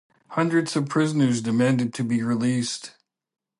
[0.29, 2.95] Hundreds of prisoners demanded to be released.